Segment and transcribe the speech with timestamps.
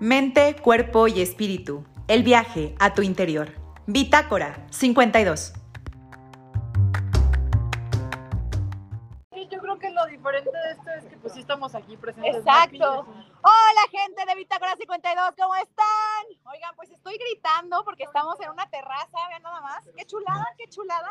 [0.00, 1.84] Mente, cuerpo y espíritu.
[2.06, 3.52] El viaje a tu interior.
[3.86, 5.52] Bitácora 52.
[9.32, 12.36] Sí, yo creo que lo diferente de esto es que pues sí estamos aquí presentes.
[12.36, 13.08] Exacto.
[13.42, 16.26] Hola gente de Bitácora 52, ¿cómo están?
[16.44, 19.84] Oigan, pues estoy gritando porque estamos en una terraza, vean nada más.
[19.96, 21.10] Qué chulada, qué chulada.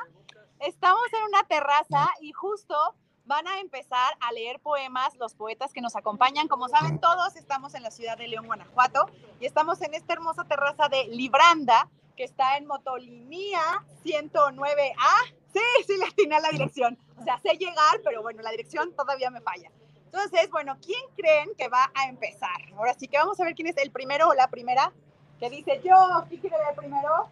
[0.60, 2.96] Estamos en una terraza y justo
[3.28, 6.48] van a empezar a leer poemas los poetas que nos acompañan.
[6.48, 9.10] Como saben todos, estamos en la ciudad de León, Guanajuato
[9.40, 13.62] y estamos en esta hermosa terraza de Libranda que está en Motolinía
[14.04, 15.36] 109A.
[15.54, 16.98] Sí, sí, le atiné a la dirección.
[17.20, 19.72] O sea, sé llegar, pero bueno, la dirección todavía me falla.
[20.06, 22.62] Entonces, bueno, ¿quién creen que va a empezar?
[22.76, 24.94] Ahora sí que vamos a ver quién es el primero o la primera
[25.40, 26.24] que dice yo.
[26.30, 27.30] ¿Quién quiere ver primero?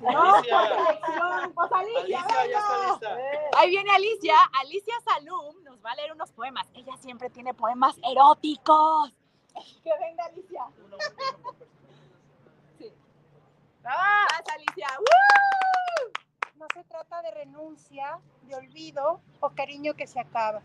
[0.00, 0.58] No, Alicia.
[1.00, 1.54] por.
[1.54, 2.90] Pues Alicia, Alicia, ya está venga.
[2.90, 3.58] lista.
[3.58, 4.34] Ahí viene Alicia.
[4.60, 6.66] Alicia Salum nos va a leer unos poemas.
[6.74, 9.12] Ella siempre tiene poemas eróticos.
[9.84, 10.64] Que venga Alicia.
[12.78, 12.92] Sí.
[13.82, 14.88] Vas, Alicia.
[14.98, 16.12] ¡Woo!
[16.56, 20.60] No se trata de renuncia, de olvido o cariño que se acaba.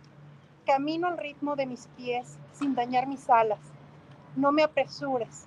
[0.66, 3.60] Camino al ritmo de mis pies sin dañar mis alas.
[4.36, 5.46] No me apresures.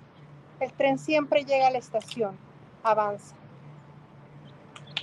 [0.59, 2.37] El tren siempre llega a la estación.
[2.83, 3.35] Avanza.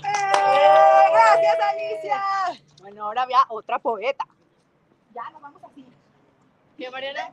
[0.03, 1.30] ¡Eh!
[1.41, 2.23] Gracias, Alicia.
[2.81, 4.25] Bueno, ahora había otra poeta.
[5.15, 5.87] Ya nos vamos así.
[6.77, 7.33] ¿Qué, Mariana?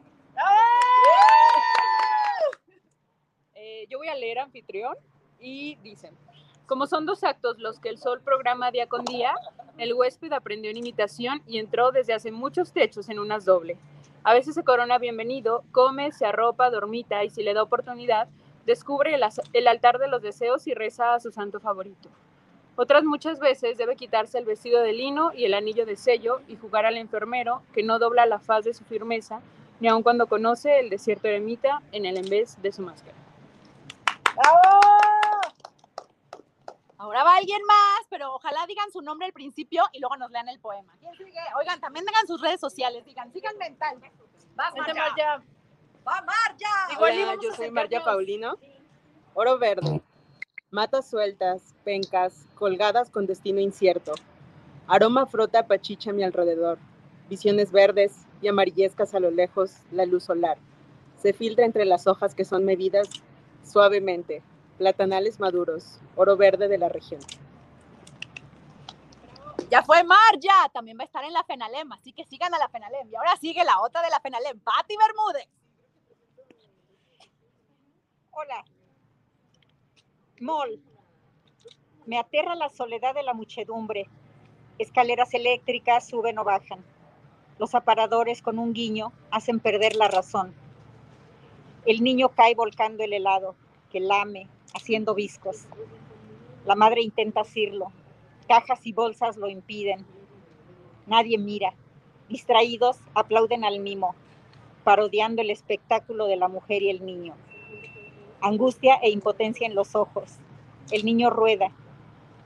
[3.54, 4.96] Eh, yo voy a leer anfitrión
[5.40, 6.16] y dicen,
[6.68, 9.34] como son dos actos los que el sol programa día con día,
[9.78, 13.78] el huésped aprendió en imitación y entró desde hace muchos techos en unas doble.
[14.24, 18.28] A veces se corona bienvenido, come, se arropa, dormita y si le da oportunidad,
[18.66, 19.18] descubre
[19.54, 22.10] el altar de los deseos y reza a su santo favorito.
[22.80, 26.58] Otras muchas veces debe quitarse el vestido de lino y el anillo de sello y
[26.58, 29.42] jugar al enfermero que no dobla la faz de su firmeza,
[29.80, 33.18] ni aun cuando conoce el desierto eremita en el en vez de su máscara.
[34.36, 34.60] ¡Bravo!
[37.00, 40.48] Ahora va alguien más, pero ojalá digan su nombre al principio y luego nos lean
[40.48, 40.94] el poema.
[41.00, 41.40] ¿Quién sigue?
[41.60, 43.98] Oigan, también digan sus redes sociales, digan, sigan mental.
[44.54, 45.16] Vas, Vente, Marja.
[45.16, 45.44] Marja.
[46.08, 46.94] Va, Marja.
[46.94, 47.72] Igual Hola, yo a soy.
[47.72, 48.56] María Paulino.
[49.34, 50.00] Oro verde.
[50.70, 54.12] Matas sueltas, pencas, colgadas con destino incierto.
[54.86, 56.78] Aroma frota pachicha a mi alrededor.
[57.30, 60.58] Visiones verdes y amarillescas a lo lejos, la luz solar.
[61.16, 63.08] Se filtra entre las hojas que son medidas
[63.64, 64.44] suavemente.
[64.78, 67.22] Platanales maduros, oro verde de la región.
[69.72, 72.68] Ya fue Marja, también va a estar en la Fenalem, así que sigan a la
[72.68, 73.10] Fenalem.
[73.10, 75.48] Y ahora sigue la otra de la Fenalem, Patti Bermúdez.
[78.32, 78.66] Hola.
[80.40, 80.80] Mol.
[82.06, 84.08] Me aterra la soledad de la muchedumbre.
[84.78, 86.86] Escaleras eléctricas suben o bajan.
[87.58, 90.54] Los aparadores con un guiño hacen perder la razón.
[91.88, 93.56] El niño cae volcando el helado,
[93.92, 95.66] que lame, haciendo viscos.
[96.66, 97.92] La madre intenta asirlo.
[98.48, 100.06] Cajas y bolsas lo impiden.
[101.08, 101.74] Nadie mira.
[102.30, 104.14] Distraídos aplauden al mimo,
[104.84, 107.34] parodiando el espectáculo de la mujer y el niño
[108.42, 110.38] angustia e impotencia en los ojos.
[110.92, 111.72] El niño rueda.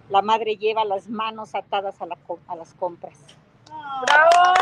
[0.10, 3.18] La madre lleva las manos atadas a, la a las compras.
[4.06, 4.62] ¡Bravo!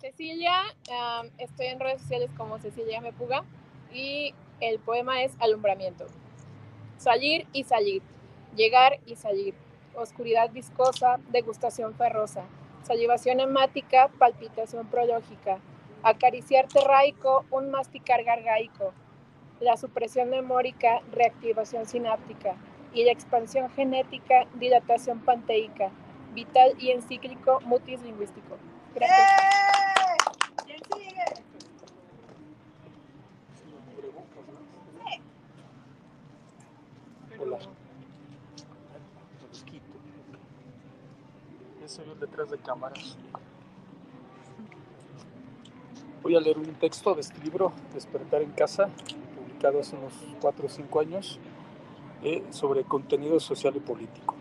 [0.00, 3.44] Cecilia, am, estoy en redes sociales como Cecilia Mepuga
[3.92, 6.06] y el poema es Alumbramiento.
[6.96, 8.02] Salir y salir,
[8.56, 9.54] llegar y salir,
[9.94, 12.44] oscuridad viscosa, degustación ferrosa,
[12.82, 15.58] salivación hemática, palpitación prológica,
[16.02, 18.92] acariciar terraico, un masticar gargaico,
[19.60, 22.56] la supresión memórica, reactivación sináptica
[22.94, 25.90] y la expansión genética, dilatación panteica,
[26.32, 28.56] vital y encíclico, mutis lingüístico.
[28.94, 29.20] Gracias.
[29.20, 30.16] ¡Eh!
[30.66, 31.24] ¿Quién sigue?
[37.38, 37.58] Hola.
[39.48, 39.98] Los quito.
[41.80, 43.16] Yo soy el detrás de cámaras.
[46.30, 48.88] Voy a leer un texto de este libro, Despertar en Casa,
[49.36, 51.40] publicado hace unos 4 o 5 años,
[52.22, 54.36] eh, sobre contenido social y político.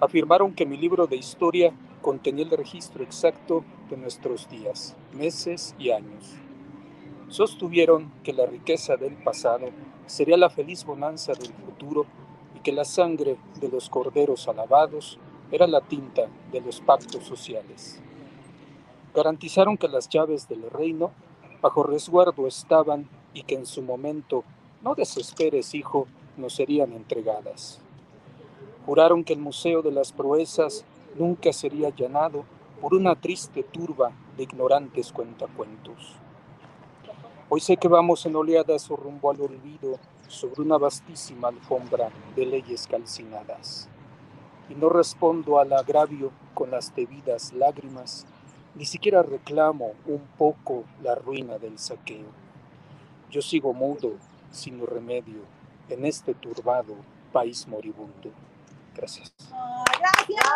[0.00, 5.92] Afirmaron que mi libro de historia contenía el registro exacto de nuestros días, meses y
[5.92, 6.34] años.
[7.28, 9.68] Sostuvieron que la riqueza del pasado
[10.06, 12.06] sería la feliz bonanza del futuro
[12.56, 15.16] y que la sangre de los corderos alabados
[15.52, 18.02] era la tinta de los pactos sociales.
[19.14, 21.10] Garantizaron que las llaves del reino
[21.60, 24.44] bajo resguardo estaban y que en su momento,
[24.82, 26.06] no desesperes, hijo,
[26.36, 27.80] nos serían entregadas.
[28.86, 30.84] Juraron que el Museo de las Proezas
[31.18, 32.44] nunca sería allanado
[32.80, 36.14] por una triste turba de ignorantes cuentacuentos.
[37.50, 42.46] Hoy sé que vamos en oleadas o rumbo al olvido sobre una vastísima alfombra de
[42.46, 43.88] leyes calcinadas.
[44.68, 48.26] Y no respondo al agravio con las debidas lágrimas,
[48.74, 52.26] ni siquiera reclamo un poco la ruina del saqueo.
[53.30, 54.12] Yo sigo mudo,
[54.50, 55.42] sin remedio,
[55.88, 56.94] en este turbado
[57.32, 58.30] país moribundo.
[58.94, 59.32] Gracias.
[59.98, 60.48] ¡Gracias!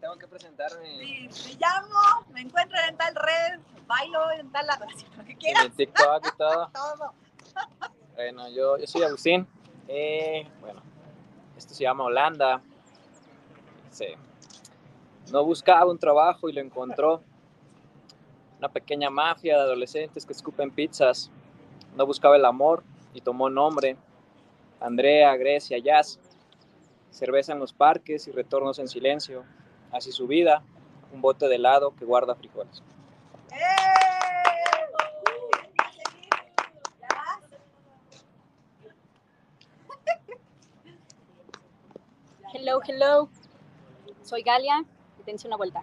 [0.00, 0.88] Tengo que presentarme.
[0.98, 4.86] Sí, me llamo, me encuentro en tal red, bailo en tal lado,
[5.16, 5.66] lo que quieras.
[5.66, 6.70] En TikTok y todo.
[6.72, 7.12] Todo.
[8.14, 9.46] Bueno, yo, yo soy Agustín.
[9.86, 10.82] Eh, bueno,
[11.56, 12.62] esto se llama Holanda.
[15.30, 17.22] No buscaba un trabajo y lo encontró.
[18.58, 21.30] Una pequeña mafia de adolescentes que escupen pizzas.
[21.96, 22.82] No buscaba el amor
[23.14, 23.96] y tomó nombre.
[24.80, 26.18] Andrea, Grecia, Jazz.
[27.10, 29.44] Cerveza en los parques y retornos en silencio.
[29.92, 30.62] Así su vida,
[31.12, 32.82] un bote de helado que guarda frijoles.
[42.52, 43.28] Hello, hello.
[44.28, 44.84] Soy Galia
[45.26, 45.82] y una vuelta.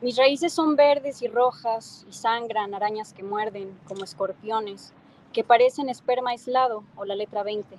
[0.00, 4.94] Mis raíces son verdes y rojas y sangran arañas que muerden como escorpiones
[5.34, 7.76] que parecen esperma aislado o la letra 20.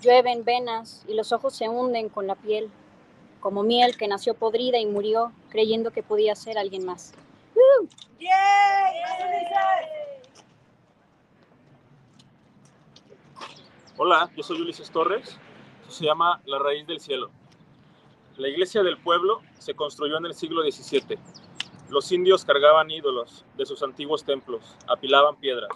[0.00, 2.70] Llueven venas y los ojos se hunden con la piel,
[3.40, 7.14] como miel que nació podrida y murió creyendo que podía ser alguien más.
[13.96, 15.36] Hola, yo soy Ulises Torres.
[15.88, 17.32] Se llama La Raíz del Cielo.
[18.36, 21.18] La iglesia del pueblo se construyó en el siglo XVII.
[21.90, 25.68] Los indios cargaban ídolos de sus antiguos templos, apilaban piedras,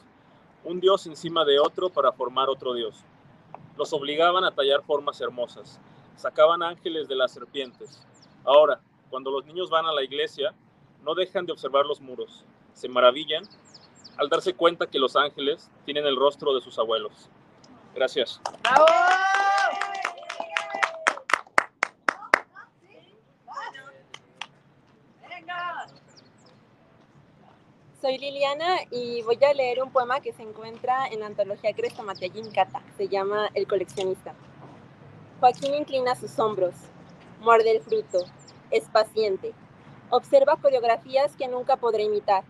[0.65, 3.05] un dios encima de otro para formar otro dios.
[3.77, 5.79] Los obligaban a tallar formas hermosas,
[6.17, 8.03] sacaban ángeles de las serpientes.
[8.43, 8.81] Ahora,
[9.11, 10.55] cuando los niños van a la iglesia,
[11.05, 13.45] no dejan de observar los muros, se maravillan
[14.17, 17.29] al darse cuenta que los ángeles tienen el rostro de sus abuelos.
[17.95, 18.41] Gracias.
[28.07, 32.53] Soy Liliana y voy a leer un poema que se encuentra en la antología Crestomatellín
[32.53, 32.81] Cata.
[32.97, 34.33] Se llama El coleccionista.
[35.41, 36.77] Joaquín inclina sus hombros,
[37.41, 38.25] muerde el fruto,
[38.71, 39.55] es paciente.
[40.11, 42.45] Observa coreografías que nunca podrá imitar.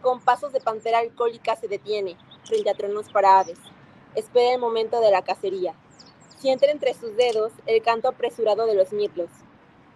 [0.00, 3.58] Con pasos de pantera alcohólica se detiene, frente a tronos para aves.
[4.14, 5.74] Espera el momento de la cacería.
[6.38, 9.30] Siente entre sus dedos el canto apresurado de los mirlos.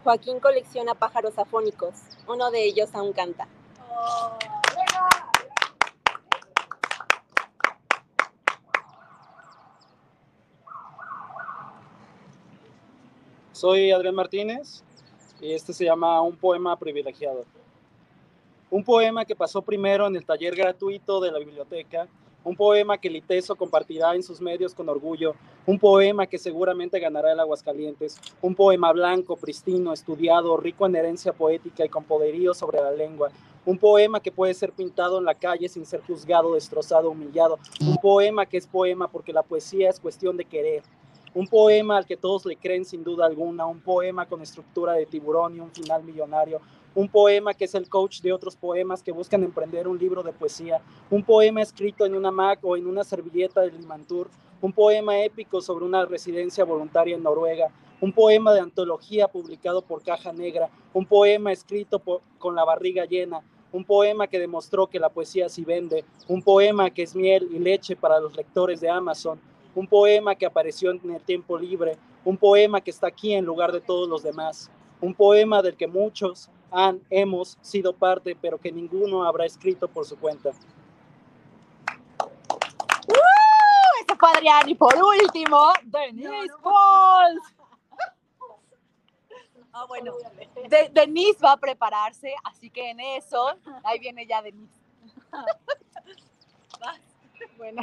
[0.02, 1.94] Joaquín colecciona pájaros afónicos.
[2.26, 3.46] Uno de ellos aún canta.
[13.64, 14.84] Soy Adrián Martínez
[15.40, 17.46] y este se llama Un poema privilegiado.
[18.70, 22.06] Un poema que pasó primero en el taller gratuito de la biblioteca,
[22.44, 25.34] un poema que Liteso compartirá en sus medios con orgullo,
[25.64, 31.32] un poema que seguramente ganará el Aguascalientes, un poema blanco, pristino, estudiado, rico en herencia
[31.32, 33.30] poética y con poderío sobre la lengua,
[33.64, 37.96] un poema que puede ser pintado en la calle sin ser juzgado, destrozado, humillado, un
[37.96, 40.82] poema que es poema porque la poesía es cuestión de querer,
[41.34, 45.06] un poema al que todos le creen sin duda alguna, un poema con estructura de
[45.06, 46.60] tiburón y un final millonario,
[46.94, 50.32] un poema que es el coach de otros poemas que buscan emprender un libro de
[50.32, 54.28] poesía, un poema escrito en una Mac o en una servilleta de Limantur,
[54.60, 57.68] un poema épico sobre una residencia voluntaria en Noruega,
[58.00, 62.00] un poema de antología publicado por Caja Negra, un poema escrito
[62.38, 66.90] con la barriga llena, un poema que demostró que la poesía sí vende, un poema
[66.90, 69.40] que es miel y leche para los lectores de Amazon,
[69.74, 73.72] un poema que apareció en el tiempo libre, un poema que está aquí en lugar
[73.72, 78.72] de todos los demás, un poema del que muchos han, hemos sido parte, pero que
[78.72, 80.50] ninguno habrá escrito por su cuenta.
[83.08, 84.02] ¡Uh!
[84.02, 84.68] Ese fue Adrián.
[84.68, 87.42] Y por último, Denise Pauls.
[89.72, 90.12] Ah, bueno,
[90.68, 94.80] De- Denise va a prepararse, así que en eso, ahí viene ya Denise.
[97.56, 97.82] Bueno,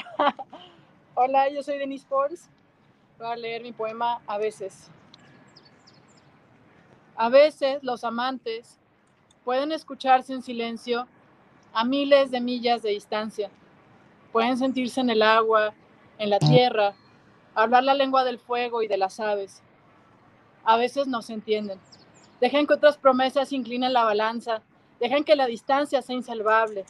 [1.15, 2.50] hola, yo soy Denise Pauls.
[3.18, 4.89] Voy a leer mi poema A veces.
[7.15, 8.80] A veces los amantes
[9.44, 11.08] pueden escucharse en silencio
[11.74, 13.50] a miles de millas de distancia.
[14.32, 15.74] Pueden sentirse en el agua,
[16.18, 16.94] en la tierra,
[17.53, 19.62] hablar la lengua del fuego y de las aves.
[20.63, 21.80] A veces no se entienden.
[22.39, 24.62] Dejen que otras promesas inclinen la balanza.
[25.00, 26.86] Dejen que la distancia sea insalvable.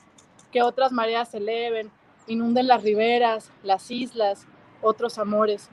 [0.51, 1.91] Que otras mareas se eleven,
[2.27, 4.47] inunden las riberas, las islas,
[4.81, 5.69] otros amores.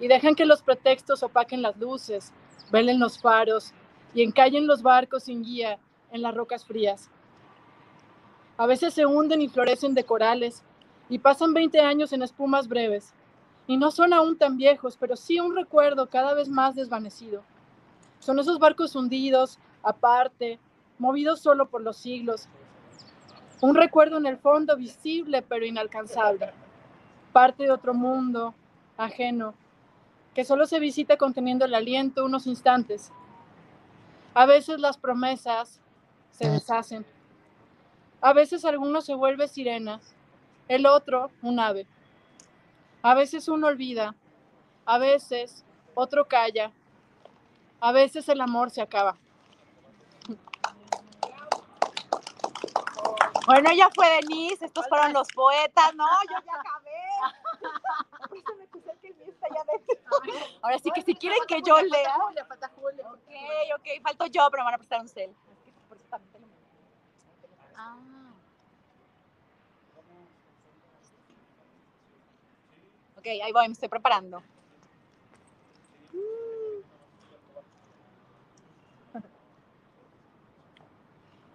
[0.00, 2.32] Y dejen que los pretextos opaquen las luces,
[2.70, 3.72] velen los faros
[4.14, 5.78] y encallen los barcos sin guía
[6.10, 7.10] en las rocas frías.
[8.56, 10.62] A veces se hunden y florecen de corales
[11.08, 13.12] y pasan 20 años en espumas breves.
[13.66, 17.42] Y no son aún tan viejos, pero sí un recuerdo cada vez más desvanecido.
[18.20, 20.58] Son esos barcos hundidos, aparte,
[20.98, 22.48] movidos solo por los siglos.
[23.60, 26.52] Un recuerdo en el fondo visible pero inalcanzable.
[27.32, 28.54] Parte de otro mundo,
[28.96, 29.54] ajeno,
[30.34, 33.10] que solo se visita conteniendo el aliento unos instantes.
[34.34, 35.80] A veces las promesas
[36.30, 37.06] se deshacen.
[38.20, 40.00] A veces alguno se vuelve sirena,
[40.68, 41.86] el otro un ave.
[43.02, 44.14] A veces uno olvida,
[44.84, 46.72] a veces otro calla,
[47.80, 49.16] a veces el amor se acaba.
[53.46, 56.90] Bueno, ya fue Denise, estos fueron los poetas, no, yo ya acabé.
[60.62, 62.16] Ahora sí que si quieren que yo lea.
[62.16, 63.30] Ok,
[63.76, 65.32] ok, falto yo, pero me van a prestar un cel.
[67.76, 67.96] Ah.
[73.16, 74.42] Ok, ahí voy, me estoy preparando.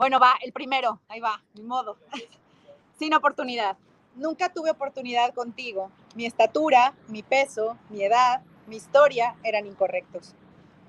[0.01, 1.95] Bueno, va, el primero, ahí va, mi modo.
[2.97, 3.77] Sin oportunidad.
[4.15, 5.91] Nunca tuve oportunidad contigo.
[6.15, 10.33] Mi estatura, mi peso, mi edad, mi historia eran incorrectos.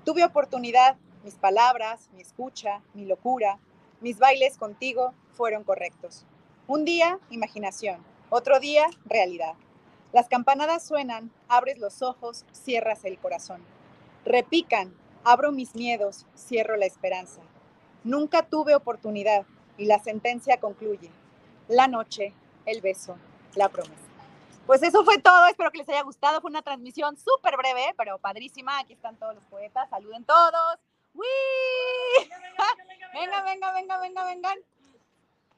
[0.03, 3.59] Tuve oportunidad, mis palabras, mi escucha, mi locura,
[4.01, 6.25] mis bailes contigo fueron correctos.
[6.65, 8.03] Un día, imaginación.
[8.31, 9.53] Otro día, realidad.
[10.11, 13.61] Las campanadas suenan, abres los ojos, cierras el corazón.
[14.25, 14.91] Repican,
[15.23, 17.42] abro mis miedos, cierro la esperanza.
[18.03, 19.45] Nunca tuve oportunidad
[19.77, 21.09] y la sentencia concluye.
[21.67, 22.33] La noche,
[22.65, 23.17] el beso,
[23.55, 24.03] la promesa.
[24.65, 26.41] Pues eso fue todo, espero que les haya gustado.
[26.41, 28.79] Fue una transmisión súper breve, pero padrísima.
[28.79, 30.79] Aquí están todos los poetas, saluden todos.
[31.13, 31.25] ¡Uy!
[33.13, 34.57] Venga, venga, venga, venga, vengan.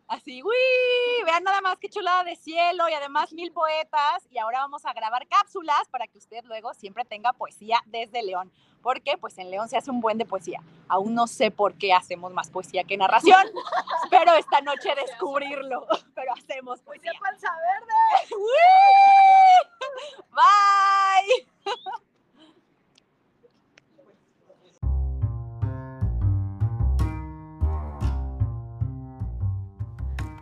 [0.08, 4.28] Así, uy, vean nada más qué chulada de cielo y además mil poetas.
[4.30, 8.52] Y ahora vamos a grabar cápsulas para que usted luego siempre tenga poesía desde León.
[8.84, 10.62] Porque pues en León se hace un buen de poesía.
[10.88, 13.42] Aún no sé por qué hacemos más poesía que narración.
[14.04, 15.88] Espero esta noche descubrirlo.
[16.16, 17.12] Pero hacemos poesía.
[17.20, 18.28] panza verde!
[18.36, 18.95] ¡Uy!